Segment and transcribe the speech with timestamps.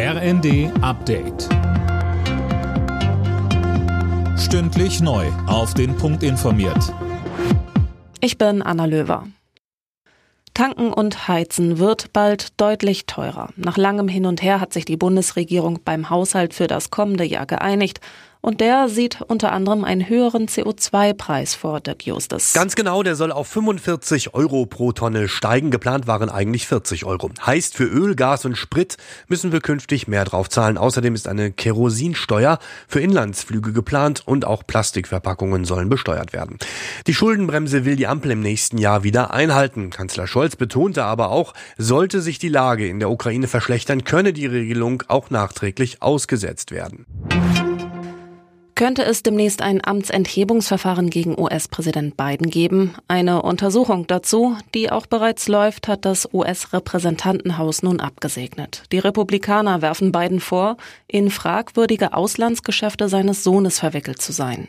[0.00, 1.48] RND Update.
[4.38, 5.26] Stündlich neu.
[5.48, 6.94] Auf den Punkt informiert.
[8.20, 9.26] Ich bin Anna Löwer.
[10.54, 13.48] Tanken und Heizen wird bald deutlich teurer.
[13.56, 17.46] Nach langem Hin und Her hat sich die Bundesregierung beim Haushalt für das kommende Jahr
[17.46, 18.00] geeinigt.
[18.40, 22.52] Und der sieht unter anderem einen höheren CO2-Preis vor, Dirk Justus.
[22.52, 25.70] Ganz genau, der soll auf 45 Euro pro Tonne steigen.
[25.70, 27.30] Geplant waren eigentlich 40 Euro.
[27.44, 28.96] Heißt, für Öl, Gas und Sprit
[29.26, 30.78] müssen wir künftig mehr drauf zahlen.
[30.78, 36.58] Außerdem ist eine Kerosinsteuer für Inlandsflüge geplant und auch Plastikverpackungen sollen besteuert werden.
[37.06, 39.90] Die Schuldenbremse will die Ampel im nächsten Jahr wieder einhalten.
[39.90, 44.46] Kanzler Scholz betonte aber auch, sollte sich die Lage in der Ukraine verschlechtern, könne die
[44.46, 47.06] Regelung auch nachträglich ausgesetzt werden.
[48.78, 52.94] Könnte es demnächst ein Amtsenthebungsverfahren gegen US-Präsident Biden geben?
[53.08, 58.84] Eine Untersuchung dazu, die auch bereits läuft, hat das US-Repräsentantenhaus nun abgesegnet.
[58.92, 60.76] Die Republikaner werfen Biden vor,
[61.08, 64.68] in fragwürdige Auslandsgeschäfte seines Sohnes verwickelt zu sein.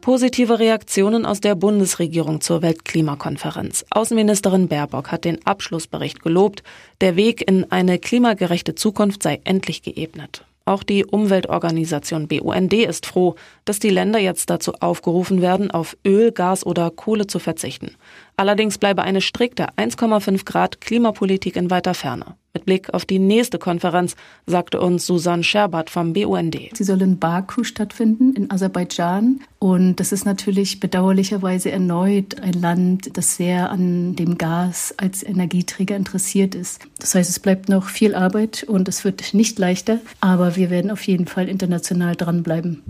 [0.00, 3.84] Positive Reaktionen aus der Bundesregierung zur Weltklimakonferenz.
[3.90, 6.62] Außenministerin Baerbock hat den Abschlussbericht gelobt.
[7.02, 10.46] Der Weg in eine klimagerechte Zukunft sei endlich geebnet.
[10.66, 13.34] Auch die Umweltorganisation BUND ist froh,
[13.66, 17.96] dass die Länder jetzt dazu aufgerufen werden, auf Öl, Gas oder Kohle zu verzichten.
[18.36, 22.36] Allerdings bleibe eine strikte 1,5 Grad Klimapolitik in weiter Ferne.
[22.56, 24.14] Mit Blick auf die nächste Konferenz
[24.46, 26.56] sagte uns Susanne Scherbat vom BUND.
[26.72, 29.40] Sie soll in Baku stattfinden, in Aserbaidschan.
[29.58, 35.96] Und das ist natürlich bedauerlicherweise erneut ein Land, das sehr an dem Gas als Energieträger
[35.96, 36.86] interessiert ist.
[37.00, 40.92] Das heißt, es bleibt noch viel Arbeit und es wird nicht leichter, aber wir werden
[40.92, 42.84] auf jeden Fall international dranbleiben.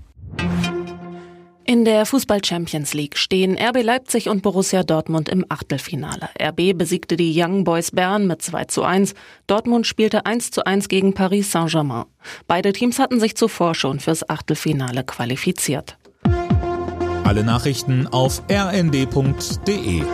[1.75, 6.29] In der Fußball Champions League stehen RB Leipzig und Borussia Dortmund im Achtelfinale.
[6.41, 9.15] RB besiegte die Young Boys Bern mit 2 zu 1.
[9.49, 12.05] Dortmund spielte 1 zu 1 gegen Paris Saint-Germain.
[12.47, 15.99] Beide Teams hatten sich zuvor schon fürs Achtelfinale qualifiziert.
[17.25, 20.05] Alle Nachrichten auf rnd.de